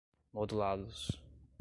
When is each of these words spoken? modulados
modulados 0.33 1.13